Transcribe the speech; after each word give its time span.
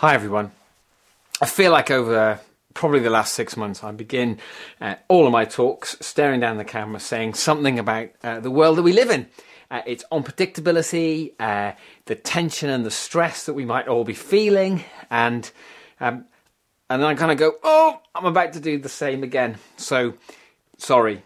Hi, 0.00 0.14
everyone. 0.14 0.52
I 1.40 1.46
feel 1.46 1.72
like 1.72 1.90
over 1.90 2.38
probably 2.72 3.00
the 3.00 3.10
last 3.10 3.34
six 3.34 3.56
months, 3.56 3.82
I 3.82 3.90
begin 3.90 4.38
uh, 4.80 4.94
all 5.08 5.26
of 5.26 5.32
my 5.32 5.44
talks 5.44 5.96
staring 6.00 6.38
down 6.38 6.56
the 6.56 6.64
camera 6.64 7.00
saying 7.00 7.34
something 7.34 7.80
about 7.80 8.10
uh, 8.22 8.38
the 8.38 8.48
world 8.48 8.78
that 8.78 8.84
we 8.84 8.92
live 8.92 9.10
in. 9.10 9.26
Uh, 9.72 9.82
its 9.86 10.04
unpredictability, 10.12 11.32
uh, 11.40 11.72
the 12.04 12.14
tension 12.14 12.70
and 12.70 12.86
the 12.86 12.92
stress 12.92 13.44
that 13.46 13.54
we 13.54 13.64
might 13.64 13.88
all 13.88 14.04
be 14.04 14.14
feeling, 14.14 14.84
and 15.10 15.50
um, 15.98 16.26
and 16.88 17.02
then 17.02 17.10
I 17.10 17.14
kind 17.16 17.32
of 17.32 17.38
go, 17.38 17.54
oh, 17.64 18.00
I'm 18.14 18.26
about 18.26 18.52
to 18.52 18.60
do 18.60 18.78
the 18.78 18.88
same 18.88 19.24
again. 19.24 19.56
So, 19.78 20.14
sorry. 20.76 21.24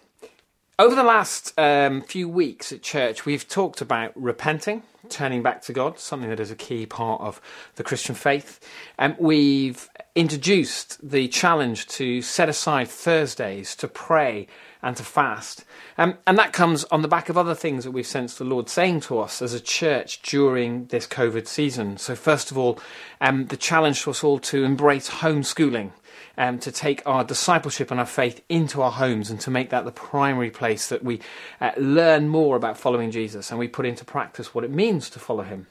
Over 0.79 0.95
the 0.95 1.03
last 1.03 1.53
um, 1.59 2.01
few 2.01 2.27
weeks 2.27 2.73
at 2.73 2.81
church, 2.81 3.27
we've 3.27 3.47
talked 3.47 3.83
about 3.83 4.13
repenting 4.15 4.83
turning 5.09 5.43
back 5.43 5.63
to 5.63 5.73
God, 5.73 5.99
something 5.99 6.31
that 6.31 6.41
is 6.41 6.51
a 6.51 6.57
key 6.57 6.87
part 6.87 7.21
of 7.21 7.41
the 7.77 7.85
Christian 7.85 8.15
faith. 8.15 8.61
And 8.99 9.15
um, 9.15 9.19
we've 9.21 9.89
introduced 10.15 10.99
the 11.09 11.29
challenge 11.29 11.87
to 11.89 12.23
set 12.23 12.49
aside 12.49 12.89
Thursdays 12.89 13.75
to 13.77 13.89
pray 13.89 14.47
and 14.83 14.97
to 14.97 15.03
fast. 15.03 15.65
Um, 15.97 16.19
and 16.27 16.37
that 16.39 16.53
comes 16.53 16.85
on 16.85 17.03
the 17.03 17.09
back 17.09 17.29
of 17.29 17.39
other 17.39 17.55
things 17.55 17.85
that 17.85 17.93
we've 17.93 18.07
sensed 18.07 18.39
the 18.39 18.45
Lord 18.45 18.69
saying 18.69 19.01
to 19.03 19.21
us 19.21 19.41
as 19.41 19.55
a 19.55 19.61
church 19.61 20.21
during 20.23 20.87
this 20.87 21.07
COVID 21.07 21.47
season. 21.47 21.97
So, 21.99 22.15
first 22.15 22.51
of 22.51 22.59
all, 22.59 22.81
um, 23.21 23.47
the 23.47 23.57
challenge 23.57 24.03
to 24.03 24.11
us 24.11 24.25
all 24.25 24.39
to 24.41 24.65
embrace 24.65 25.09
homeschooling 25.09 25.93
um, 26.37 26.59
to 26.59 26.73
take 26.73 27.03
our 27.07 27.25
discipleship 27.25 27.91
and 27.91 28.01
our 28.01 28.07
faith 28.07 28.43
into 28.49 28.83
our 28.83 28.93
homes 28.93 29.31
and 29.31 29.41
to 29.41 29.51
make 29.51 29.71
that 29.71 29.85
the 29.85 29.93
primary 29.93 30.51
place 30.51 30.89
that 30.89 31.05
we 31.05 31.21
uh, 31.61 31.73
learn 31.77 32.29
more 32.29 32.57
about 32.57 32.79
following 32.79 33.11
Jesus 33.11 33.51
and 33.51 33.59
we 33.59 33.69
put 33.69 33.87
into 33.87 34.05
practice 34.05 34.55
what 34.55 34.65
it 34.65 34.71
means 34.71 35.11
to 35.11 35.19
follow 35.19 35.43
him. 35.43 35.67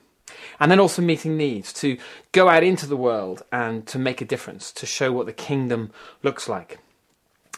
And 0.60 0.72
then 0.72 0.80
also 0.80 1.02
meeting 1.02 1.38
needs, 1.38 1.74
to 1.74 1.98
go 2.32 2.50
out 2.50 2.64
into 2.64 2.86
the 2.86 2.98
world 2.98 3.44
and 3.52 3.86
to 3.88 4.00
make 4.00 4.22
a 4.22 4.26
difference, 4.26 4.72
to 4.74 4.86
show 4.86 5.12
what 5.12 5.26
the 5.26 5.34
kingdom 5.34 5.92
looks 6.24 6.48
like. 6.48 6.80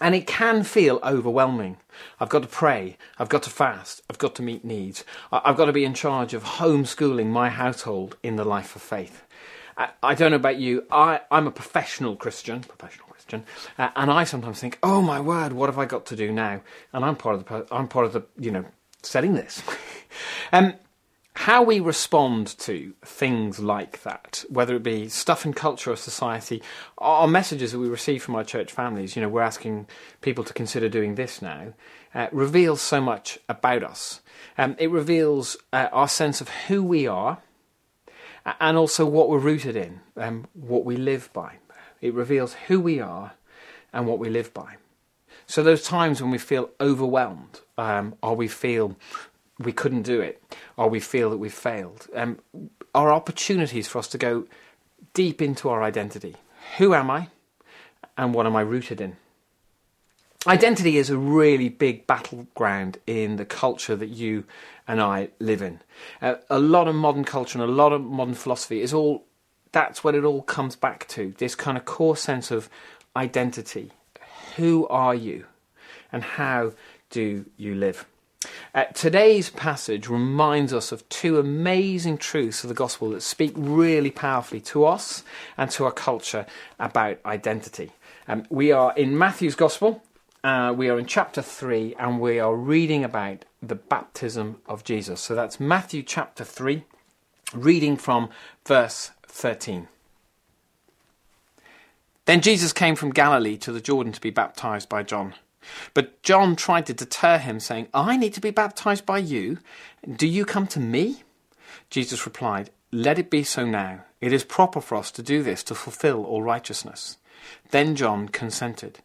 And 0.01 0.15
it 0.15 0.27
can 0.27 0.63
feel 0.63 0.99
overwhelming. 1.03 1.77
I've 2.19 2.29
got 2.29 2.41
to 2.41 2.47
pray, 2.47 2.97
I've 3.19 3.29
got 3.29 3.43
to 3.43 3.49
fast, 3.49 4.01
I've 4.09 4.17
got 4.17 4.35
to 4.35 4.41
meet 4.41 4.65
needs, 4.65 5.05
I've 5.31 5.55
got 5.55 5.65
to 5.65 5.71
be 5.73 5.85
in 5.85 5.93
charge 5.93 6.33
of 6.33 6.43
homeschooling 6.43 7.27
my 7.27 7.49
household 7.49 8.17
in 8.23 8.35
the 8.35 8.43
life 8.43 8.75
of 8.75 8.81
faith. 8.81 9.23
I, 9.77 9.89
I 10.01 10.15
don't 10.15 10.31
know 10.31 10.37
about 10.37 10.57
you. 10.57 10.85
I, 10.91 11.21
I'm 11.31 11.47
a 11.47 11.51
professional 11.51 12.15
Christian, 12.15 12.61
professional 12.61 13.07
Christian, 13.07 13.43
uh, 13.77 13.89
and 13.95 14.11
I 14.11 14.23
sometimes 14.23 14.59
think, 14.59 14.79
"Oh 14.83 15.01
my 15.01 15.19
word, 15.19 15.53
what 15.53 15.69
have 15.69 15.79
I 15.79 15.85
got 15.85 16.05
to 16.07 16.15
do 16.15 16.31
now?" 16.31 16.61
And 16.91 17.05
I'm 17.05 17.15
part 17.15 17.35
of 17.35 17.45
the, 17.45 17.75
I'm 17.75 17.87
part 17.87 18.05
of 18.05 18.13
the, 18.13 18.23
you 18.37 18.51
know, 18.51 18.65
setting 19.01 19.33
this. 19.33 19.61
um, 20.51 20.73
how 21.35 21.63
we 21.63 21.79
respond 21.79 22.47
to 22.59 22.93
things 23.03 23.59
like 23.59 24.03
that, 24.03 24.45
whether 24.49 24.75
it 24.75 24.83
be 24.83 25.09
stuff 25.09 25.45
in 25.45 25.53
culture 25.53 25.91
or 25.91 25.95
society, 25.95 26.61
or 26.97 27.27
messages 27.27 27.71
that 27.71 27.79
we 27.79 27.89
receive 27.89 28.21
from 28.21 28.35
our 28.35 28.43
church 28.43 28.71
families, 28.71 29.15
you 29.15 29.21
know, 29.21 29.29
we're 29.29 29.41
asking 29.41 29.87
people 30.21 30.43
to 30.43 30.53
consider 30.53 30.87
doing 30.87 31.15
this 31.15 31.41
now, 31.41 31.73
uh, 32.13 32.27
reveals 32.31 32.81
so 32.81 33.01
much 33.01 33.39
about 33.49 33.83
us. 33.83 34.21
Um, 34.57 34.75
it 34.77 34.91
reveals 34.91 35.57
uh, 35.73 35.89
our 35.91 36.07
sense 36.07 36.39
of 36.39 36.49
who 36.49 36.83
we 36.83 37.07
are 37.07 37.41
and 38.45 38.77
also 38.77 39.05
what 39.05 39.29
we're 39.29 39.37
rooted 39.37 39.75
in 39.75 40.01
and 40.15 40.47
what 40.53 40.85
we 40.85 40.95
live 40.95 41.29
by. 41.33 41.57
It 42.01 42.13
reveals 42.13 42.53
who 42.67 42.79
we 42.79 42.99
are 42.99 43.33
and 43.93 44.07
what 44.07 44.19
we 44.19 44.29
live 44.29 44.53
by. 44.53 44.75
So 45.45 45.63
those 45.63 45.83
times 45.83 46.21
when 46.21 46.31
we 46.31 46.37
feel 46.37 46.69
overwhelmed, 46.79 47.61
um, 47.77 48.15
or 48.21 48.35
we 48.35 48.47
feel 48.47 48.97
we 49.59 49.71
couldn't 49.71 50.01
do 50.03 50.19
it, 50.19 50.43
or 50.77 50.89
we 50.89 50.99
feel 50.99 51.29
that 51.29 51.37
we've 51.37 51.53
failed, 51.53 52.07
um, 52.15 52.39
are 52.95 53.13
opportunities 53.13 53.87
for 53.87 53.99
us 53.99 54.07
to 54.09 54.17
go 54.17 54.47
deep 55.13 55.41
into 55.41 55.69
our 55.69 55.83
identity. 55.83 56.35
Who 56.77 56.93
am 56.93 57.11
I, 57.11 57.29
and 58.17 58.33
what 58.33 58.45
am 58.45 58.55
I 58.55 58.61
rooted 58.61 58.99
in? 59.01 59.17
Identity 60.45 60.97
is 60.97 61.09
a 61.09 61.17
really 61.17 61.69
big 61.69 62.05
battleground 62.05 62.97
in 63.07 63.37
the 63.37 63.45
culture 63.45 63.95
that 63.95 64.09
you 64.09 64.43
and 64.85 64.99
I 64.99 65.29
live 65.39 65.61
in. 65.61 65.79
Uh, 66.21 66.35
a 66.49 66.59
lot 66.59 66.89
of 66.89 66.95
modern 66.95 67.23
culture 67.23 67.61
and 67.61 67.69
a 67.69 67.73
lot 67.73 67.93
of 67.93 68.01
modern 68.01 68.33
philosophy 68.33 68.81
is 68.81 68.93
all 68.93 69.23
that's 69.71 70.03
what 70.03 70.15
it 70.15 70.25
all 70.25 70.41
comes 70.41 70.75
back 70.75 71.07
to 71.09 71.33
this 71.37 71.55
kind 71.55 71.77
of 71.77 71.85
core 71.85 72.17
sense 72.17 72.51
of 72.51 72.69
identity. 73.15 73.91
Who 74.57 74.85
are 74.89 75.15
you 75.15 75.45
and 76.11 76.23
how 76.23 76.73
do 77.09 77.45
you 77.55 77.73
live? 77.73 78.05
Uh, 78.75 78.83
today's 78.93 79.49
passage 79.49 80.09
reminds 80.09 80.73
us 80.73 80.91
of 80.91 81.07
two 81.07 81.39
amazing 81.39 82.17
truths 82.17 82.65
of 82.65 82.67
the 82.67 82.75
gospel 82.75 83.11
that 83.11 83.21
speak 83.21 83.53
really 83.55 84.11
powerfully 84.11 84.59
to 84.59 84.85
us 84.85 85.23
and 85.57 85.71
to 85.71 85.85
our 85.85 85.91
culture 85.91 86.45
about 86.79 87.17
identity. 87.25 87.93
Um, 88.27 88.45
we 88.49 88.73
are 88.73 88.93
in 88.95 89.17
Matthew's 89.17 89.55
gospel, 89.55 90.03
uh, 90.43 90.73
we 90.75 90.89
are 90.89 90.99
in 90.99 91.05
chapter 91.05 91.41
3 91.41 91.95
and 91.97 92.19
we 92.19 92.39
are 92.39 92.55
reading 92.55 93.03
about 93.03 93.45
the 93.61 93.75
baptism 93.75 94.57
of 94.67 94.83
Jesus. 94.83 95.21
So 95.21 95.35
that's 95.35 95.59
Matthew 95.59 96.03
chapter 96.03 96.43
3, 96.43 96.83
reading 97.53 97.95
from 97.95 98.29
verse 98.65 99.11
13. 99.27 99.87
Then 102.25 102.41
Jesus 102.41 102.73
came 102.73 102.95
from 102.95 103.11
Galilee 103.11 103.57
to 103.57 103.71
the 103.71 103.81
Jordan 103.81 104.13
to 104.13 104.21
be 104.21 104.29
baptized 104.29 104.89
by 104.89 105.03
John. 105.03 105.33
But 105.93 106.21
John 106.23 106.55
tried 106.55 106.85
to 106.87 106.93
deter 106.93 107.37
him, 107.37 107.59
saying, 107.59 107.87
I 107.93 108.17
need 108.17 108.33
to 108.33 108.41
be 108.41 108.51
baptized 108.51 109.05
by 109.05 109.19
you. 109.19 109.59
Do 110.09 110.27
you 110.27 110.43
come 110.43 110.67
to 110.67 110.79
me? 110.79 111.23
Jesus 111.89 112.25
replied, 112.25 112.69
Let 112.91 113.17
it 113.17 113.29
be 113.29 113.43
so 113.43 113.65
now. 113.65 114.03
It 114.19 114.33
is 114.33 114.43
proper 114.43 114.81
for 114.81 114.95
us 114.95 115.09
to 115.11 115.23
do 115.23 115.41
this 115.41 115.63
to 115.63 115.75
fulfill 115.75 116.25
all 116.25 116.43
righteousness. 116.43 117.17
Then 117.71 117.95
John 117.95 118.27
consented. 118.27 118.99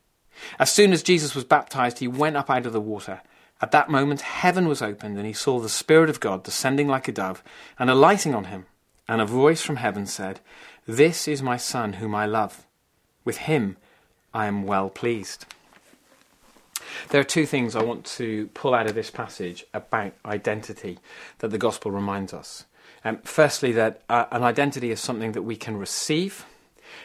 As 0.59 0.71
soon 0.71 0.93
as 0.93 1.03
Jesus 1.03 1.35
was 1.35 1.45
baptized, 1.45 1.99
he 1.99 2.09
went 2.09 2.37
up 2.37 2.51
out 2.51 2.67
of 2.67 2.73
the 2.73 2.81
water. 2.81 3.21
At 3.61 3.73
that 3.73 3.91
moment, 3.91 4.21
heaven 4.21 4.69
was 4.69 4.83
opened, 4.83 5.17
and 5.17 5.27
he 5.27 5.33
saw 5.33 5.59
the 5.59 5.69
Spirit 5.69 6.11
of 6.11 6.21
God 6.21 6.45
descending 6.45 6.89
like 6.89 7.09
a 7.09 7.13
dove 7.13 7.43
and 7.79 7.91
alighting 7.91 8.35
on 8.35 8.45
him. 8.45 8.67
And 9.09 9.21
a 9.21 9.27
voice 9.27 9.63
from 9.63 9.77
heaven 9.77 10.07
said, 10.07 10.41
This 10.87 11.27
is 11.27 11.43
my 11.43 11.57
Son, 11.57 11.95
whom 11.95 12.15
I 12.15 12.27
love. 12.27 12.67
With 13.25 13.39
him 13.39 13.77
I 14.33 14.47
am 14.47 14.65
well 14.65 14.91
pleased. 14.91 15.47
There 17.09 17.21
are 17.21 17.25
two 17.25 17.47
things 17.47 17.75
I 17.75 17.83
want 17.83 18.05
to 18.17 18.49
pull 18.55 18.75
out 18.75 18.87
of 18.87 18.95
this 18.95 19.11
passage 19.11 19.65
about 19.75 20.13
identity 20.25 20.99
that 21.39 21.49
the 21.49 21.59
gospel 21.59 21.91
reminds 21.91 22.33
us. 22.33 22.65
Um, 23.05 23.19
firstly, 23.25 23.73
that 23.73 24.03
uh, 24.09 24.27
an 24.31 24.43
identity 24.43 24.91
is 24.91 25.01
something 25.01 25.33
that 25.33 25.43
we 25.43 25.57
can 25.57 25.77
receive, 25.77 26.45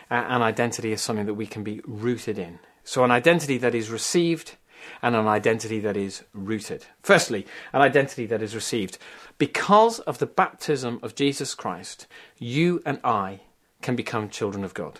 uh, 0.09 0.25
an 0.27 0.41
identity 0.41 0.91
is 0.91 1.01
something 1.01 1.25
that 1.25 1.33
we 1.35 1.45
can 1.45 1.63
be 1.63 1.81
rooted 1.85 2.37
in. 2.37 2.59
So, 2.83 3.03
an 3.03 3.11
identity 3.11 3.57
that 3.59 3.75
is 3.75 3.89
received 3.89 4.55
and 5.01 5.15
an 5.15 5.27
identity 5.27 5.79
that 5.79 5.97
is 5.97 6.23
rooted. 6.33 6.85
Firstly, 7.01 7.45
an 7.71 7.81
identity 7.81 8.25
that 8.25 8.41
is 8.41 8.55
received. 8.55 8.97
Because 9.37 9.99
of 9.99 10.19
the 10.19 10.25
baptism 10.25 10.99
of 11.01 11.15
Jesus 11.15 11.55
Christ, 11.55 12.07
you 12.37 12.81
and 12.85 12.99
I 13.03 13.41
can 13.81 13.95
become 13.95 14.29
children 14.29 14.63
of 14.63 14.73
God. 14.73 14.99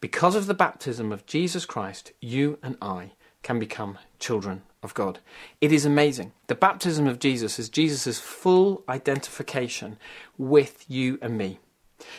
Because 0.00 0.34
of 0.34 0.46
the 0.46 0.54
baptism 0.54 1.12
of 1.12 1.26
Jesus 1.26 1.64
Christ, 1.64 2.12
you 2.20 2.58
and 2.62 2.76
I 2.82 3.12
can 3.42 3.58
become 3.58 3.98
children 4.18 4.62
of 4.82 4.94
God. 4.94 5.20
It 5.60 5.72
is 5.72 5.84
amazing. 5.84 6.32
The 6.46 6.54
baptism 6.54 7.06
of 7.06 7.18
Jesus 7.18 7.58
is 7.58 7.68
Jesus' 7.68 8.18
full 8.18 8.84
identification 8.88 9.98
with 10.36 10.84
you 10.88 11.18
and 11.22 11.38
me, 11.38 11.58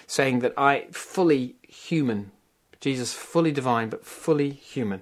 saying 0.08 0.40
that 0.40 0.54
I, 0.58 0.88
fully 0.92 1.56
human, 1.62 2.32
Jesus 2.86 3.14
fully 3.16 3.52
divine 3.52 3.90
but 3.90 4.06
fully 4.06 4.52
human. 4.52 5.02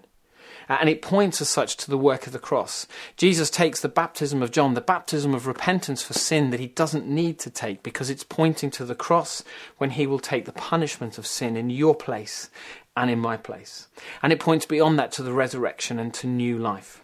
Uh, 0.69 0.77
and 0.79 0.87
it 0.87 1.01
points 1.01 1.41
as 1.41 1.49
such 1.49 1.75
to 1.75 1.89
the 1.89 1.97
work 1.97 2.25
of 2.25 2.31
the 2.31 2.39
cross. 2.39 2.87
Jesus 3.17 3.49
takes 3.49 3.81
the 3.81 3.89
baptism 3.89 4.41
of 4.41 4.51
John, 4.51 4.73
the 4.73 4.79
baptism 4.79 5.33
of 5.33 5.47
repentance 5.47 6.01
for 6.01 6.13
sin 6.13 6.49
that 6.51 6.61
he 6.61 6.67
doesn't 6.67 7.09
need 7.09 7.39
to 7.39 7.49
take 7.49 7.83
because 7.83 8.09
it's 8.09 8.23
pointing 8.23 8.71
to 8.71 8.85
the 8.85 8.95
cross 8.95 9.43
when 9.79 9.89
he 9.89 10.07
will 10.07 10.19
take 10.19 10.45
the 10.45 10.53
punishment 10.53 11.17
of 11.17 11.27
sin 11.27 11.57
in 11.57 11.69
your 11.69 11.93
place 11.93 12.49
and 12.95 13.11
in 13.11 13.19
my 13.19 13.35
place. 13.35 13.89
And 14.21 14.31
it 14.31 14.39
points 14.39 14.65
beyond 14.65 14.97
that 14.97 15.11
to 15.13 15.21
the 15.21 15.33
resurrection 15.33 15.99
and 15.99 16.13
to 16.13 16.25
new 16.25 16.57
life. 16.57 17.03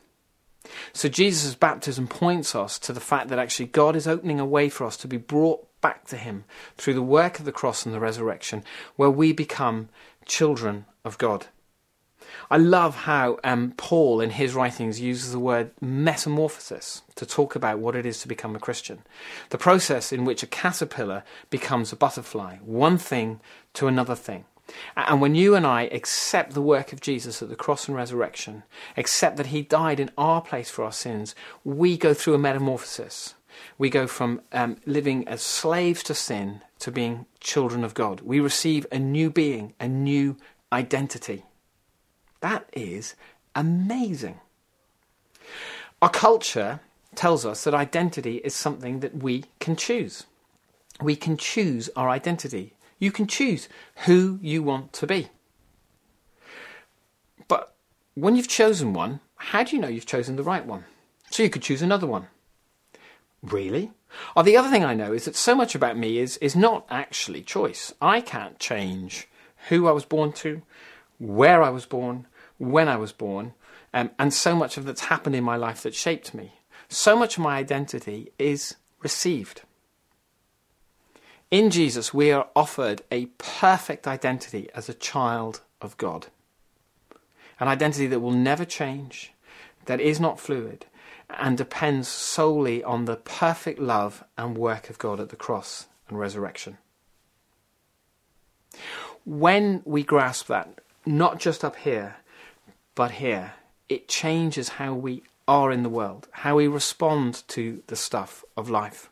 So 0.94 1.10
Jesus' 1.10 1.56
baptism 1.56 2.08
points 2.08 2.56
us 2.56 2.80
to 2.80 2.94
the 2.94 3.02
fact 3.02 3.28
that 3.28 3.40
actually 3.40 3.66
God 3.66 3.98
is 3.98 4.08
opening 4.08 4.40
a 4.40 4.46
way 4.46 4.70
for 4.70 4.86
us 4.86 4.96
to 4.96 5.10
be 5.10 5.18
brought 5.18 5.68
back 5.82 6.06
to 6.08 6.18
him 6.18 6.44
through 6.78 6.94
the 6.94 7.02
work 7.02 7.40
of 7.40 7.46
the 7.46 7.52
cross 7.52 7.86
and 7.86 7.94
the 7.94 8.00
resurrection, 8.00 8.64
where 8.96 9.10
we 9.10 9.34
become 9.34 9.90
children 10.26 10.86
of 11.04 11.18
God. 11.18 11.48
I 12.52 12.58
love 12.58 12.96
how 12.96 13.40
um, 13.44 13.74
Paul, 13.78 14.22
in 14.22 14.32
his 14.32 14.54
writings, 14.54 15.00
uses 15.00 15.32
the 15.32 15.40
word 15.40 15.72
metamorphosis 15.82 17.02
to 17.16 17.26
talk 17.26 17.56
about 17.56 17.80
what 17.80 17.96
it 17.96 18.06
is 18.06 18.22
to 18.22 18.28
become 18.28 18.56
a 18.56 18.60
Christian. 18.60 19.00
The 19.50 19.58
process 19.58 20.12
in 20.12 20.26
which 20.26 20.44
a 20.44 20.48
caterpillar 20.48 21.24
becomes 21.50 21.92
a 21.92 21.96
butterfly, 21.96 22.58
one 22.58 22.98
thing 22.98 23.40
to 23.74 23.88
another 23.88 24.16
thing. 24.16 24.46
And 24.96 25.20
when 25.20 25.34
you 25.34 25.56
and 25.56 25.66
I 25.66 25.84
accept 25.84 26.54
the 26.54 26.62
work 26.62 26.94
of 26.94 27.02
Jesus 27.02 27.42
at 27.42 27.50
the 27.50 27.56
cross 27.56 27.88
and 27.88 27.98
resurrection, 27.98 28.64
accept 28.98 29.38
that 29.38 29.48
he 29.48 29.64
died 29.64 30.00
in 30.00 30.12
our 30.18 30.42
place 30.42 30.70
for 30.70 30.84
our 30.84 30.92
sins, 30.92 31.34
we 31.64 31.98
go 31.98 32.14
through 32.14 32.36
a 32.36 32.40
metamorphosis 32.40 33.34
We 33.78 33.90
go 33.90 34.08
from 34.08 34.42
um, 34.52 34.78
living 34.86 35.28
as 35.28 35.42
slaves 35.42 36.04
to 36.04 36.14
sin 36.14 36.62
to 36.80 36.92
being 36.92 37.26
children 37.40 37.84
of 37.84 37.94
God. 37.94 38.22
We 38.22 38.40
receive 38.40 38.86
a 38.92 39.00
new 39.00 39.30
being, 39.30 39.74
a 39.80 39.88
new 39.88 40.38
identity. 40.72 41.46
That 42.42 42.70
is 42.74 43.16
amazing. 43.56 44.40
Our 46.02 46.10
culture 46.10 46.80
tells 47.16 47.46
us 47.46 47.64
that 47.64 47.74
identity 47.74 48.38
is 48.38 48.56
something 48.56 49.00
that 49.02 49.22
we 49.22 49.46
can 49.60 49.76
choose. 49.76 50.26
We 51.02 51.16
can 51.16 51.38
choose 51.38 51.90
our 51.96 52.10
identity. 52.10 52.74
You 53.00 53.12
can 53.12 53.28
choose 53.28 53.68
who 54.06 54.40
you 54.42 54.62
want 54.64 54.94
to 54.94 55.08
be. 55.08 55.30
But 57.48 57.74
when 58.16 58.36
you've 58.36 58.48
chosen 58.48 58.94
one, 58.94 59.22
how 59.36 59.64
do 59.64 59.76
you 59.76 59.82
know 59.82 59.88
you've 59.88 60.06
chosen 60.06 60.36
the 60.36 60.44
right 60.44 60.66
one? 60.66 60.86
So 61.32 61.44
you 61.44 61.50
could 61.50 61.62
choose 61.62 61.82
another 61.82 62.08
one. 62.08 62.28
Really? 63.42 63.92
Or 64.36 64.44
the 64.44 64.58
other 64.58 64.70
thing 64.70 64.84
I 64.84 64.94
know 64.94 65.14
is 65.14 65.26
that 65.26 65.36
so 65.36 65.56
much 65.56 65.76
about 65.76 65.98
me 65.98 66.18
is, 66.18 66.38
is 66.38 66.56
not 66.56 66.86
actually 66.90 67.42
choice. 67.42 67.94
I 68.02 68.22
can't 68.22 68.60
change 68.60 69.28
who 69.70 69.88
I 69.88 69.92
was 69.92 70.06
born 70.06 70.34
to, 70.34 70.62
where 71.18 71.62
I 71.62 71.70
was 71.70 71.86
born, 71.86 72.28
when 72.58 72.88
I 72.88 72.98
was 72.98 73.12
born, 73.12 73.54
um, 73.94 74.12
and 74.20 74.34
so 74.34 74.56
much 74.56 74.78
of 74.78 74.86
that's 74.86 75.06
happened 75.06 75.36
in 75.36 75.44
my 75.44 75.56
life 75.56 75.84
that 75.84 75.96
shaped 75.96 76.34
me. 76.34 76.54
So 76.88 77.18
much 77.18 77.38
of 77.38 77.44
my 77.44 77.58
identity 77.58 78.32
is 78.38 78.76
received. 79.02 79.62
In 81.52 81.72
Jesus, 81.72 82.14
we 82.14 82.32
are 82.32 82.48
offered 82.56 83.02
a 83.12 83.28
perfect 83.38 84.08
identity 84.08 84.70
as 84.76 84.88
a 84.88 84.94
child 84.94 85.62
of 85.82 85.98
God. 85.98 86.28
An 87.60 87.68
identity 87.68 88.08
that 88.08 88.20
will 88.20 88.32
never 88.32 88.66
change, 88.66 89.34
that 89.86 90.00
is 90.00 90.20
not 90.20 90.40
fluid, 90.40 90.86
and 91.30 91.58
depends 91.58 92.08
solely 92.08 92.84
on 92.84 93.06
the 93.06 93.16
perfect 93.16 93.80
love 93.80 94.24
and 94.38 94.58
work 94.58 94.90
of 94.90 94.98
God 94.98 95.20
at 95.20 95.30
the 95.30 95.36
cross 95.36 95.88
and 96.08 96.20
resurrection. 96.20 96.78
When 99.26 99.82
we 99.86 100.04
grasp 100.04 100.48
that, 100.48 100.80
not 101.06 101.40
just 101.40 101.64
up 101.64 101.76
here, 101.78 102.18
but 102.96 103.12
here, 103.12 103.54
it 103.88 104.08
changes 104.08 104.70
how 104.70 104.94
we 104.94 105.24
are 105.48 105.72
in 105.72 105.84
the 105.84 105.90
world, 105.90 106.28
how 106.32 106.56
we 106.56 106.68
respond 106.68 107.44
to 107.50 107.84
the 107.88 107.96
stuff 107.96 108.44
of 108.56 108.70
life. 108.70 109.10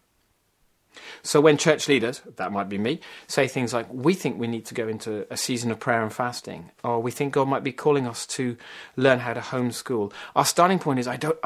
So 1.22 1.40
when 1.40 1.58
church 1.58 1.88
leaders, 1.88 2.22
that 2.38 2.52
might 2.52 2.70
be 2.70 2.78
me, 2.78 3.00
say 3.28 3.48
things 3.48 3.74
like, 3.74 3.92
we 3.92 4.14
think 4.14 4.40
we 4.40 4.48
need 4.48 4.66
to 4.66 4.74
go 4.74 4.88
into 4.88 5.32
a 5.32 5.38
season 5.38 5.70
of 5.70 5.80
prayer 5.80 6.02
and 6.02 6.12
fasting, 6.12 6.72
or 6.84 7.00
we 7.00 7.12
think 7.12 7.34
God 7.34 7.48
might 7.48 7.64
be 7.64 7.72
calling 7.72 8.08
us 8.08 8.26
to 8.28 8.58
learn 8.96 9.20
how 9.20 9.34
to 9.34 9.40
homeschool, 9.40 10.12
our 10.36 10.46
starting 10.46 10.80
point 10.80 11.00
is, 11.00 11.08
I 11.08 11.18
don't, 11.18 11.38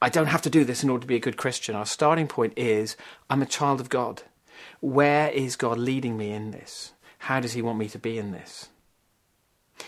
I 0.00 0.08
don't 0.08 0.26
have 0.26 0.42
to 0.42 0.50
do 0.50 0.64
this 0.64 0.82
in 0.82 0.90
order 0.90 1.02
to 1.02 1.06
be 1.06 1.16
a 1.16 1.20
good 1.20 1.36
Christian. 1.36 1.74
Our 1.74 1.86
starting 1.86 2.28
point 2.28 2.52
is, 2.56 2.96
I'm 3.30 3.42
a 3.42 3.46
child 3.46 3.80
of 3.80 3.88
God. 3.88 4.22
Where 4.80 5.30
is 5.30 5.56
God 5.56 5.78
leading 5.78 6.16
me 6.16 6.32
in 6.32 6.50
this? 6.50 6.92
How 7.20 7.40
does 7.40 7.54
He 7.54 7.62
want 7.62 7.78
me 7.78 7.88
to 7.88 7.98
be 7.98 8.18
in 8.18 8.32
this? 8.32 8.68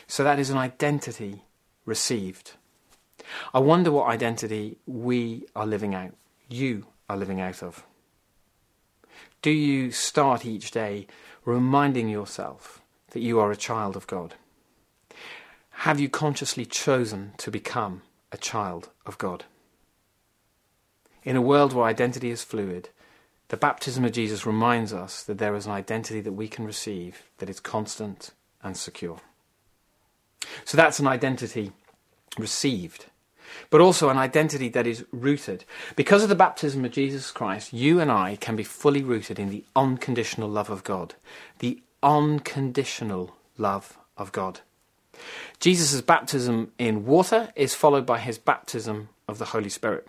So 0.06 0.24
that 0.24 0.38
is 0.38 0.50
an 0.50 0.58
identity 0.58 1.44
received. 1.84 2.52
I 3.52 3.58
wonder 3.58 3.90
what 3.90 4.08
identity 4.08 4.78
we 4.86 5.46
are 5.54 5.66
living 5.66 5.94
out, 5.94 6.14
you 6.48 6.86
are 7.08 7.16
living 7.16 7.40
out 7.40 7.62
of. 7.62 7.84
Do 9.42 9.50
you 9.50 9.90
start 9.90 10.46
each 10.46 10.70
day 10.70 11.06
reminding 11.44 12.08
yourself 12.08 12.80
that 13.10 13.20
you 13.20 13.38
are 13.40 13.50
a 13.50 13.56
child 13.56 13.96
of 13.96 14.06
God? 14.06 14.34
Have 15.70 16.00
you 16.00 16.08
consciously 16.08 16.64
chosen 16.64 17.32
to 17.38 17.50
become 17.50 18.02
a 18.32 18.36
child 18.36 18.88
of 19.06 19.16
God? 19.18 19.44
In 21.28 21.36
a 21.36 21.42
world 21.42 21.74
where 21.74 21.84
identity 21.84 22.30
is 22.30 22.42
fluid, 22.42 22.88
the 23.48 23.58
baptism 23.58 24.02
of 24.02 24.12
Jesus 24.12 24.46
reminds 24.46 24.94
us 24.94 25.22
that 25.24 25.36
there 25.36 25.54
is 25.54 25.66
an 25.66 25.72
identity 25.72 26.22
that 26.22 26.32
we 26.32 26.48
can 26.48 26.64
receive 26.64 27.24
that 27.36 27.50
is 27.50 27.60
constant 27.60 28.30
and 28.62 28.78
secure. 28.78 29.20
So 30.64 30.78
that's 30.78 30.98
an 30.98 31.06
identity 31.06 31.72
received 32.38 33.04
but 33.70 33.80
also 33.80 34.08
an 34.08 34.16
identity 34.18 34.68
that 34.70 34.86
is 34.86 35.04
rooted. 35.10 35.64
Because 35.96 36.22
of 36.22 36.28
the 36.28 36.34
baptism 36.34 36.84
of 36.84 36.92
Jesus 36.92 37.30
Christ, 37.30 37.72
you 37.72 38.00
and 38.00 38.10
I 38.10 38.36
can 38.36 38.56
be 38.56 38.64
fully 38.64 39.02
rooted 39.02 39.38
in 39.38 39.50
the 39.50 39.64
unconditional 39.74 40.48
love 40.48 40.70
of 40.70 40.84
God. 40.84 41.14
The 41.58 41.82
unconditional 42.02 43.36
love 43.56 43.98
of 44.16 44.32
God. 44.32 44.60
Jesus' 45.60 46.00
baptism 46.00 46.72
in 46.78 47.04
water 47.04 47.50
is 47.56 47.74
followed 47.74 48.06
by 48.06 48.18
his 48.18 48.38
baptism 48.38 49.08
of 49.26 49.38
the 49.38 49.46
Holy 49.46 49.70
Spirit. 49.70 50.06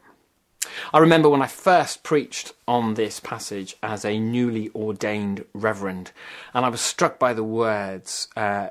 I 0.94 1.00
remember 1.00 1.30
when 1.30 1.42
I 1.42 1.48
first 1.48 2.04
preached 2.04 2.54
on 2.68 2.94
this 2.94 3.20
passage 3.20 3.76
as 3.82 4.04
a 4.04 4.20
newly 4.20 4.70
ordained 4.76 5.46
reverend, 5.54 6.12
and 6.54 6.66
I 6.66 6.70
was 6.70 6.82
struck 6.82 7.20
by 7.20 7.34
the 7.34 7.44
words 7.44 8.28
uh, 8.36 8.70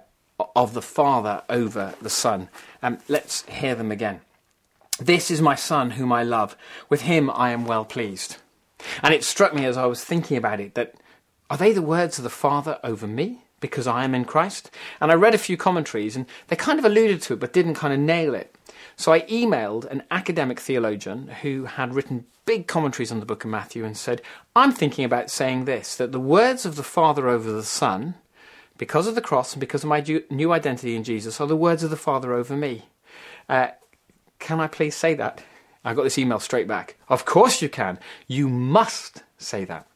of 0.54 0.74
the 0.74 0.82
Father 0.82 1.42
over 1.48 1.94
the 2.00 2.10
Son. 2.10 2.48
Um, 2.82 2.98
let's 3.08 3.44
hear 3.46 3.74
them 3.74 3.90
again. 3.90 4.20
This 5.00 5.30
is 5.30 5.40
my 5.40 5.54
son 5.54 5.92
whom 5.92 6.12
I 6.12 6.24
love. 6.24 6.56
With 6.88 7.02
him 7.02 7.30
I 7.30 7.50
am 7.50 7.66
well 7.66 7.84
pleased. 7.84 8.36
And 9.02 9.14
it 9.14 9.24
struck 9.24 9.54
me 9.54 9.64
as 9.64 9.76
I 9.76 9.86
was 9.86 10.04
thinking 10.04 10.36
about 10.36 10.60
it 10.60 10.74
that 10.74 10.94
are 11.50 11.56
they 11.56 11.72
the 11.72 11.82
words 11.82 12.18
of 12.18 12.24
the 12.24 12.30
Father 12.30 12.78
over 12.82 13.06
me 13.06 13.42
because 13.60 13.86
I 13.86 14.04
am 14.04 14.14
in 14.14 14.24
Christ? 14.24 14.70
And 15.00 15.10
I 15.10 15.14
read 15.14 15.34
a 15.34 15.38
few 15.38 15.56
commentaries 15.56 16.16
and 16.16 16.26
they 16.48 16.56
kind 16.56 16.78
of 16.78 16.84
alluded 16.84 17.22
to 17.22 17.34
it 17.34 17.40
but 17.40 17.52
didn't 17.52 17.74
kind 17.74 17.94
of 17.94 18.00
nail 18.00 18.34
it. 18.34 18.54
So 18.98 19.12
I 19.12 19.20
emailed 19.20 19.84
an 19.84 20.02
academic 20.10 20.58
theologian 20.58 21.28
who 21.42 21.66
had 21.66 21.94
written 21.94 22.26
big 22.44 22.66
commentaries 22.66 23.12
on 23.12 23.20
the 23.20 23.26
book 23.26 23.44
of 23.44 23.50
Matthew 23.50 23.84
and 23.84 23.96
said, 23.96 24.20
I'm 24.56 24.72
thinking 24.72 25.04
about 25.04 25.30
saying 25.30 25.66
this 25.66 25.94
that 25.94 26.10
the 26.10 26.18
words 26.18 26.66
of 26.66 26.74
the 26.74 26.82
Father 26.82 27.28
over 27.28 27.52
the 27.52 27.62
Son, 27.62 28.16
because 28.76 29.06
of 29.06 29.14
the 29.14 29.20
cross 29.20 29.52
and 29.52 29.60
because 29.60 29.84
of 29.84 29.88
my 29.88 30.04
new 30.30 30.52
identity 30.52 30.96
in 30.96 31.04
Jesus, 31.04 31.40
are 31.40 31.46
the 31.46 31.56
words 31.56 31.84
of 31.84 31.90
the 31.90 31.96
Father 31.96 32.32
over 32.32 32.56
me. 32.56 32.86
Uh, 33.48 33.68
can 34.40 34.58
I 34.58 34.66
please 34.66 34.96
say 34.96 35.14
that? 35.14 35.44
I 35.84 35.94
got 35.94 36.02
this 36.02 36.18
email 36.18 36.40
straight 36.40 36.66
back. 36.66 36.96
Of 37.08 37.24
course 37.24 37.62
you 37.62 37.68
can. 37.68 38.00
You 38.26 38.48
must 38.48 39.22
say 39.38 39.64
that. 39.64 39.86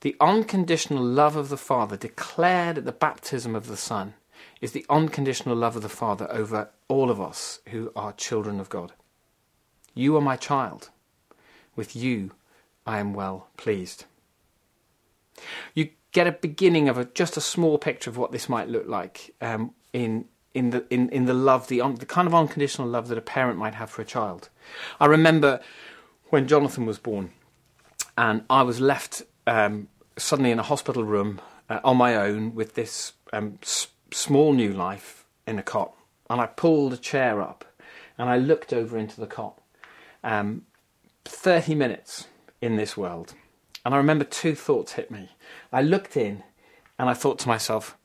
The 0.00 0.16
unconditional 0.18 1.04
love 1.04 1.36
of 1.36 1.50
the 1.50 1.58
Father 1.58 1.98
declared 1.98 2.78
at 2.78 2.86
the 2.86 2.92
baptism 2.92 3.54
of 3.54 3.66
the 3.66 3.76
Son 3.76 4.14
is 4.60 4.72
the 4.72 4.86
unconditional 4.88 5.56
love 5.56 5.76
of 5.76 5.82
the 5.82 5.88
Father 5.88 6.26
over 6.30 6.70
all 6.88 7.10
of 7.10 7.20
us 7.20 7.60
who 7.68 7.92
are 7.94 8.12
children 8.12 8.58
of 8.60 8.68
God. 8.68 8.92
You 9.94 10.16
are 10.16 10.20
my 10.20 10.36
child. 10.36 10.90
With 11.74 11.94
you 11.94 12.32
I 12.86 12.98
am 12.98 13.12
well 13.12 13.48
pleased. 13.56 14.04
You 15.74 15.90
get 16.12 16.26
a 16.26 16.32
beginning 16.32 16.88
of 16.88 16.96
a, 16.96 17.04
just 17.04 17.36
a 17.36 17.40
small 17.40 17.76
picture 17.78 18.08
of 18.08 18.16
what 18.16 18.32
this 18.32 18.48
might 18.48 18.68
look 18.68 18.86
like 18.86 19.34
um, 19.40 19.74
in 19.92 20.26
in 20.54 20.70
the 20.70 20.86
in, 20.88 21.10
in 21.10 21.26
the 21.26 21.34
love, 21.34 21.68
the, 21.68 21.82
the 21.98 22.06
kind 22.06 22.26
of 22.26 22.34
unconditional 22.34 22.88
love 22.88 23.08
that 23.08 23.18
a 23.18 23.22
parent 23.22 23.58
might 23.58 23.74
have 23.74 23.90
for 23.90 24.00
a 24.00 24.06
child. 24.06 24.48
I 24.98 25.06
remember 25.06 25.60
when 26.30 26.48
Jonathan 26.48 26.86
was 26.86 26.98
born, 26.98 27.32
and 28.16 28.42
I 28.48 28.62
was 28.62 28.80
left 28.80 29.22
um, 29.46 29.88
suddenly 30.16 30.50
in 30.50 30.58
a 30.58 30.62
hospital 30.62 31.04
room 31.04 31.42
uh, 31.68 31.80
on 31.84 31.98
my 31.98 32.16
own 32.16 32.54
with 32.54 32.74
this 32.74 33.12
um, 33.34 33.58
small 34.12 34.52
new 34.52 34.72
life 34.72 35.24
in 35.46 35.58
a 35.58 35.62
cot, 35.62 35.92
and 36.28 36.40
I 36.40 36.46
pulled 36.46 36.92
a 36.92 36.98
chair 36.98 37.40
up, 37.40 37.64
and 38.18 38.28
I 38.28 38.38
looked 38.38 38.72
over 38.72 38.96
into 38.98 39.20
the 39.20 39.26
cot. 39.26 39.58
Um, 40.24 40.62
Thirty 41.24 41.74
minutes 41.74 42.28
in 42.60 42.76
this 42.76 42.96
world, 42.96 43.34
and 43.84 43.92
I 43.92 43.98
remember 43.98 44.24
two 44.24 44.54
thoughts 44.54 44.92
hit 44.92 45.10
me. 45.10 45.30
I 45.72 45.82
looked 45.82 46.16
in, 46.16 46.44
and 46.98 47.10
I 47.10 47.14
thought 47.14 47.40
to 47.40 47.48
myself, 47.48 47.96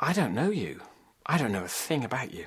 I 0.00 0.14
don't 0.14 0.34
know 0.34 0.50
you. 0.50 0.80
I 1.26 1.36
don't 1.36 1.52
know 1.52 1.64
a 1.64 1.68
thing 1.68 2.04
about 2.04 2.32
you. 2.32 2.46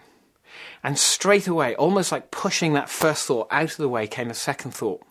And 0.83 0.97
straight 0.97 1.47
away, 1.47 1.75
almost 1.75 2.11
like 2.11 2.31
pushing 2.31 2.73
that 2.73 2.89
first 2.89 3.25
thought 3.27 3.47
out 3.51 3.71
of 3.71 3.77
the 3.77 3.89
way, 3.89 4.07
came 4.07 4.29
a 4.29 4.33
second 4.33 4.71
thought, 4.71 5.03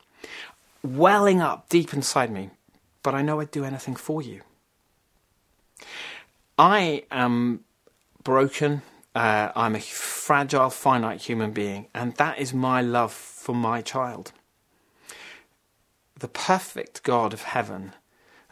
welling 0.83 1.41
up 1.41 1.69
deep 1.69 1.95
inside 1.95 2.31
me. 2.31 2.51
But 3.03 3.15
I 3.15 3.23
know 3.23 3.41
I'd 3.41 3.53
do 3.53 3.65
anything 3.65 3.95
for 3.95 4.23
you. 4.23 4.43
I 6.59 7.05
am 7.11 7.65
broken. 8.23 8.83
Uh, 9.15 9.51
I'm 9.55 9.75
a 9.75 9.81
fragile, 9.81 10.71
finite 10.71 11.23
human 11.23 11.53
being, 11.53 11.89
and 11.95 12.15
that 12.17 12.39
is 12.39 12.55
my 12.55 12.81
love 12.81 13.13
for 13.13 13.55
my 13.55 13.83
child. 13.83 14.33
The 16.19 16.29
perfect 16.29 17.03
God 17.03 17.35
of 17.35 17.43
heaven 17.43 17.93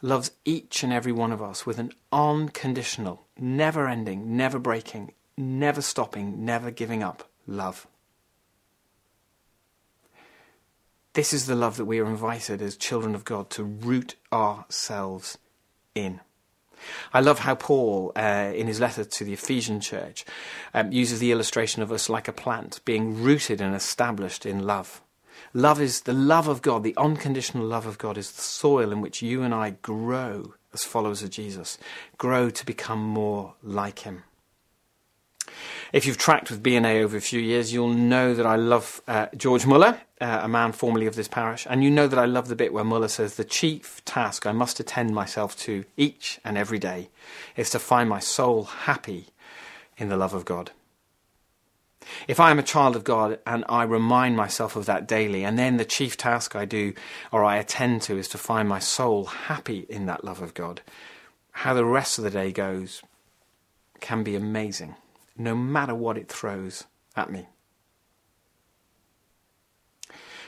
loves 0.02 0.32
each 0.44 0.82
and 0.82 0.92
every 0.92 1.12
one 1.12 1.32
of 1.32 1.40
us 1.42 1.64
with 1.64 1.78
an 1.78 1.92
unconditional, 2.12 3.26
never 3.38 3.88
ending, 3.88 4.36
never 4.36 4.58
breaking, 4.58 5.12
never 5.36 5.80
stopping, 5.80 6.44
never 6.44 6.70
giving 6.70 7.02
up 7.02 7.28
love. 7.46 7.86
This 11.14 11.32
is 11.32 11.46
the 11.46 11.54
love 11.54 11.78
that 11.78 11.86
we 11.86 12.00
are 12.00 12.06
invited 12.06 12.60
as 12.60 12.76
children 12.76 13.14
of 13.14 13.24
God 13.24 13.48
to 13.50 13.64
root 13.64 14.16
ourselves 14.30 15.38
in. 15.94 16.20
I 17.12 17.20
love 17.20 17.40
how 17.40 17.54
Paul, 17.54 18.12
uh, 18.16 18.52
in 18.54 18.66
his 18.66 18.80
letter 18.80 19.04
to 19.04 19.24
the 19.24 19.32
Ephesian 19.32 19.80
church, 19.80 20.24
um, 20.72 20.92
uses 20.92 21.20
the 21.20 21.32
illustration 21.32 21.82
of 21.82 21.92
us 21.92 22.08
like 22.08 22.28
a 22.28 22.32
plant 22.32 22.80
being 22.84 23.22
rooted 23.22 23.60
and 23.60 23.74
established 23.74 24.46
in 24.46 24.66
love. 24.66 25.00
Love 25.52 25.80
is 25.80 26.02
the 26.02 26.12
love 26.12 26.48
of 26.48 26.62
God, 26.62 26.82
the 26.82 26.96
unconditional 26.96 27.64
love 27.64 27.86
of 27.86 27.98
God 27.98 28.18
is 28.18 28.32
the 28.32 28.42
soil 28.42 28.92
in 28.92 29.00
which 29.00 29.22
you 29.22 29.42
and 29.42 29.54
I 29.54 29.70
grow 29.70 30.54
as 30.72 30.84
followers 30.84 31.22
of 31.22 31.30
Jesus, 31.30 31.78
grow 32.18 32.50
to 32.50 32.66
become 32.66 33.00
more 33.00 33.54
like 33.62 34.00
Him. 34.00 34.24
If 35.94 36.06
you've 36.06 36.18
tracked 36.18 36.50
with 36.50 36.60
BNA 36.60 37.04
over 37.04 37.16
a 37.16 37.20
few 37.20 37.38
years, 37.38 37.72
you'll 37.72 37.94
know 37.94 38.34
that 38.34 38.44
I 38.44 38.56
love 38.56 39.00
uh, 39.06 39.26
George 39.36 39.64
Muller, 39.64 40.00
uh, 40.20 40.40
a 40.42 40.48
man 40.48 40.72
formerly 40.72 41.06
of 41.06 41.14
this 41.14 41.28
parish, 41.28 41.68
and 41.70 41.84
you 41.84 41.90
know 41.92 42.08
that 42.08 42.18
I 42.18 42.24
love 42.24 42.48
the 42.48 42.56
bit 42.56 42.72
where 42.72 42.82
Muller 42.82 43.06
says, 43.06 43.36
The 43.36 43.44
chief 43.44 44.04
task 44.04 44.44
I 44.44 44.50
must 44.50 44.80
attend 44.80 45.14
myself 45.14 45.56
to 45.58 45.84
each 45.96 46.40
and 46.44 46.58
every 46.58 46.80
day 46.80 47.10
is 47.54 47.70
to 47.70 47.78
find 47.78 48.08
my 48.08 48.18
soul 48.18 48.64
happy 48.64 49.26
in 49.96 50.08
the 50.08 50.16
love 50.16 50.34
of 50.34 50.44
God. 50.44 50.72
If 52.26 52.40
I 52.40 52.50
am 52.50 52.58
a 52.58 52.64
child 52.64 52.96
of 52.96 53.04
God 53.04 53.38
and 53.46 53.64
I 53.68 53.84
remind 53.84 54.36
myself 54.36 54.74
of 54.74 54.86
that 54.86 55.06
daily, 55.06 55.44
and 55.44 55.56
then 55.56 55.76
the 55.76 55.84
chief 55.84 56.16
task 56.16 56.56
I 56.56 56.64
do 56.64 56.92
or 57.30 57.44
I 57.44 57.58
attend 57.58 58.02
to 58.02 58.18
is 58.18 58.26
to 58.30 58.36
find 58.36 58.68
my 58.68 58.80
soul 58.80 59.26
happy 59.26 59.86
in 59.88 60.06
that 60.06 60.24
love 60.24 60.42
of 60.42 60.54
God, 60.54 60.82
how 61.52 61.72
the 61.72 61.84
rest 61.84 62.18
of 62.18 62.24
the 62.24 62.30
day 62.30 62.50
goes 62.50 63.00
can 64.00 64.24
be 64.24 64.34
amazing, 64.34 64.96
no 65.36 65.54
matter 65.54 65.94
what 65.94 66.18
it 66.18 66.28
throws 66.28 66.84
at 67.16 67.30
me. 67.30 67.46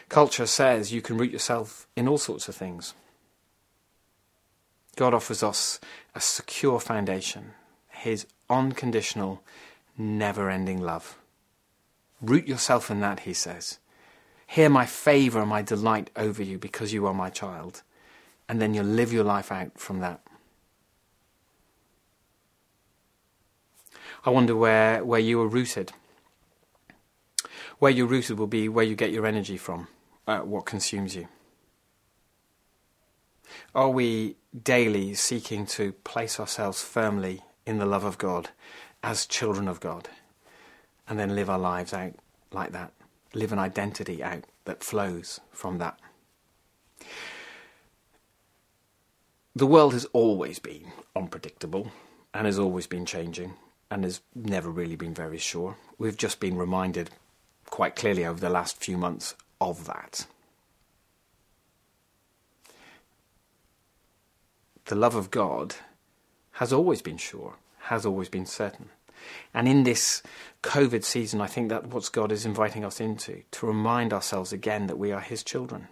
Culture 0.08 0.46
says 0.46 0.92
you 0.92 1.02
can 1.02 1.18
root 1.18 1.32
yourself 1.32 1.88
in 1.96 2.06
all 2.06 2.18
sorts 2.18 2.48
of 2.48 2.54
things. 2.54 2.94
God 4.96 5.12
offers 5.12 5.42
us 5.42 5.80
a 6.14 6.20
secure 6.20 6.80
foundation, 6.80 7.52
His 7.88 8.26
unconditional, 8.48 9.42
never 9.98 10.48
ending 10.48 10.80
love. 10.80 11.18
Root 12.22 12.46
yourself 12.46 12.90
in 12.90 13.00
that, 13.00 13.20
he 13.20 13.34
says. 13.34 13.78
Hear 14.46 14.70
my 14.70 14.86
favour 14.86 15.40
and 15.40 15.50
my 15.50 15.62
delight 15.62 16.10
over 16.16 16.42
you 16.42 16.58
because 16.58 16.92
you 16.92 17.06
are 17.06 17.14
my 17.14 17.30
child. 17.30 17.82
And 18.48 18.60
then 18.62 18.74
you'll 18.74 18.86
live 18.86 19.12
your 19.12 19.24
life 19.24 19.50
out 19.50 19.78
from 19.78 20.00
that. 20.00 20.20
I 24.26 24.30
wonder 24.30 24.54
where, 24.54 25.02
where 25.02 25.20
you 25.20 25.40
are 25.40 25.48
rooted. 25.48 25.92
Where 27.78 27.90
you're 27.90 28.06
rooted 28.06 28.38
will 28.38 28.46
be 28.46 28.68
where 28.68 28.84
you 28.84 28.94
get 28.94 29.12
your 29.12 29.24
energy 29.24 29.56
from, 29.56 29.88
uh, 30.26 30.40
what 30.40 30.66
consumes 30.66 31.16
you. 31.16 31.28
Are 33.74 33.88
we 33.88 34.36
daily 34.62 35.14
seeking 35.14 35.64
to 35.66 35.92
place 35.92 36.38
ourselves 36.38 36.82
firmly 36.82 37.42
in 37.64 37.78
the 37.78 37.86
love 37.86 38.04
of 38.04 38.18
God 38.18 38.50
as 39.02 39.24
children 39.24 39.68
of 39.68 39.80
God? 39.80 40.10
and 41.08 41.18
then 41.18 41.34
live 41.34 41.48
our 41.50 41.58
lives 41.58 41.92
out 41.92 42.14
like 42.52 42.72
that. 42.72 42.92
Live 43.34 43.52
an 43.52 43.58
identity 43.58 44.22
out 44.22 44.44
that 44.64 44.82
flows 44.82 45.40
from 45.52 45.78
that. 45.78 45.98
The 49.54 49.66
world 49.66 49.92
has 49.92 50.04
always 50.06 50.58
been 50.58 50.92
unpredictable 51.14 51.92
and 52.34 52.46
has 52.46 52.58
always 52.58 52.86
been 52.86 53.06
changing 53.06 53.54
and 53.90 54.04
has 54.04 54.20
never 54.34 54.70
really 54.70 54.96
been 54.96 55.14
very 55.14 55.38
sure. 55.38 55.76
We've 55.98 56.16
just 56.16 56.40
been 56.40 56.56
reminded 56.56 57.10
quite 57.66 57.96
clearly 57.96 58.24
over 58.24 58.40
the 58.40 58.50
last 58.50 58.76
few 58.82 58.96
months 58.96 59.34
of 59.60 59.86
that. 59.86 60.26
The 64.86 64.94
love 64.94 65.14
of 65.14 65.30
God 65.30 65.76
has 66.52 66.72
always 66.72 67.02
been 67.02 67.16
sure, 67.16 67.56
has 67.80 68.06
always 68.06 68.28
been 68.28 68.46
certain. 68.46 68.90
And 69.52 69.66
in 69.66 69.82
this 69.82 70.22
COVID 70.62 71.04
season, 71.04 71.40
I 71.40 71.46
think 71.46 71.70
that 71.70 71.88
what 71.88 72.10
God 72.12 72.30
is 72.30 72.46
inviting 72.46 72.84
us 72.84 73.00
into 73.00 73.42
to 73.52 73.66
remind 73.66 74.12
ourselves 74.12 74.52
again 74.52 74.86
that 74.86 74.98
we 74.98 75.10
are 75.10 75.20
His 75.20 75.42
children 75.42 75.88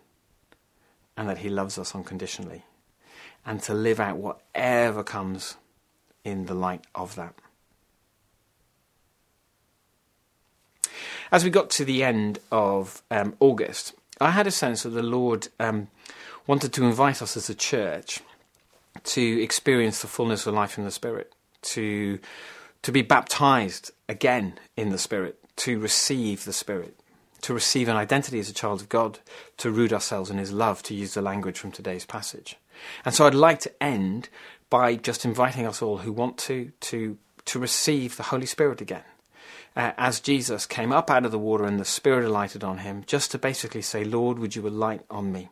and 1.17 1.29
that 1.29 1.39
He 1.39 1.49
loves 1.49 1.79
us 1.79 1.95
unconditionally 1.95 2.65
and 3.45 3.61
to 3.63 3.75
live 3.75 4.01
out 4.01 4.17
whatever 4.17 5.03
comes 5.03 5.57
in 6.25 6.47
the 6.47 6.55
light 6.55 6.85
of 6.95 7.15
that. 7.17 7.35
As 11.33 11.45
we 11.45 11.51
got 11.51 11.71
to 11.71 11.85
the 11.85 12.03
end 12.03 12.39
of 12.53 13.03
um, 13.11 13.35
August, 13.41 13.95
I 14.21 14.31
had 14.31 14.47
a 14.47 14.51
sense 14.51 14.83
that 14.83 14.91
the 14.91 15.03
Lord 15.03 15.49
um, 15.59 15.89
wanted 16.47 16.73
to 16.75 16.85
invite 16.85 17.23
us 17.23 17.37
as 17.37 17.49
a 17.49 17.55
church 17.55 18.21
to 19.03 19.43
experience 19.43 20.01
the 20.01 20.07
fullness 20.07 20.47
of 20.47 20.55
life 20.55 20.79
in 20.79 20.85
the 20.85 20.91
Spirit, 20.91 21.33
to 21.63 22.19
to 22.83 22.93
be 22.93 23.03
baptized 23.03 23.91
again 24.09 24.59
in 24.77 24.91
the 24.91 24.99
Spirit, 24.99 25.39
to 25.57 25.79
receive 25.79 26.45
the 26.45 26.53
Spirit, 26.53 26.95
to 27.41 27.55
receive 27.55 27.89
an 27.89 27.97
identity 27.97 28.39
as 28.39 28.51
a 28.51 28.55
child 28.55 28.83
of 28.83 28.91
God, 28.91 29.21
to 29.57 29.71
root 29.71 29.93
ourselves 29.93 30.31
in 30.31 30.39
His 30.39 30.53
love, 30.53 30.83
to 30.85 30.95
use 30.95 31.15
the 31.15 31.23
language 31.23 31.59
from 31.59 31.73
today's 31.73 32.05
passage. 32.05 32.57
And 33.05 33.15
so 33.15 33.27
I'd 33.27 33.35
like 33.35 33.61
to 33.61 33.83
end 33.83 34.29
by 34.69 34.97
just 34.97 35.25
inviting 35.25 35.67
us 35.67 35.81
all 35.81 35.99
who 35.99 36.13
want 36.13 36.39
to 36.39 36.73
to 36.81 37.19
to 37.47 37.59
receive 37.59 38.17
the 38.17 38.25
Holy 38.25 38.47
Spirit 38.47 38.81
again. 38.81 39.05
Uh, 39.77 39.93
as 39.99 40.21
Jesus 40.21 40.67
came 40.67 40.93
up 40.93 41.11
out 41.11 41.25
of 41.25 41.33
the 41.33 41.39
water 41.39 41.65
and 41.65 41.81
the 41.81 41.85
Spirit 41.85 42.25
alighted 42.25 42.63
on 42.63 42.79
him, 42.79 43.03
just 43.07 43.33
to 43.33 43.39
basically 43.39 43.83
say, 43.83 44.05
Lord, 44.05 44.39
would 44.39 44.55
you 44.55 44.67
alight 44.67 45.03
on 45.11 45.33
me? 45.33 45.49